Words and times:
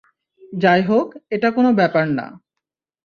যাই 0.53 0.81
হোক, 0.81 1.07
এটা 1.29 1.49
কোনও 1.51 1.71
ব্যাপার 1.73 2.05
না! 2.17 2.25